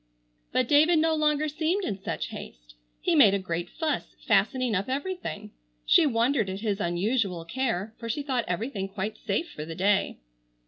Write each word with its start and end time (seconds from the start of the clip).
But 0.51 0.67
David 0.67 0.97
no 0.97 1.13
longer 1.13 1.47
seemed 1.47 1.83
in 1.83 2.01
such 2.01 2.29
haste. 2.29 2.73
He 3.01 3.13
made 3.13 3.35
a 3.35 3.37
great 3.37 3.69
fuss 3.69 4.15
fastening 4.25 4.73
up 4.73 4.89
everything. 4.89 5.51
She 5.85 6.07
wondered 6.07 6.49
at 6.49 6.61
his 6.61 6.79
unusual 6.81 7.45
care, 7.45 7.93
for 7.99 8.09
she 8.09 8.23
thought 8.23 8.45
everything 8.47 8.87
quite 8.89 9.15
safe 9.19 9.51
for 9.51 9.63
the 9.63 9.75
day. 9.75 10.17